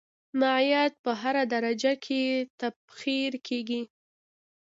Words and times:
مایعات 0.39 0.93
په 1.03 1.11
هره 1.21 1.43
درجه 1.53 1.93
کې 2.05 2.21
تبخیر 2.61 3.31
کیږي. 3.47 3.81